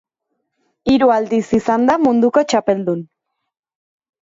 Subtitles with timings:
[0.93, 3.07] Hiru aldiz izan da munduko txapeldun.